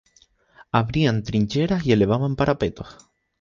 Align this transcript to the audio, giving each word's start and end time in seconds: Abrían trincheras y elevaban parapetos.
Abrían 0.71 1.21
trincheras 1.21 1.85
y 1.85 1.91
elevaban 1.91 2.35
parapetos. 2.35 2.97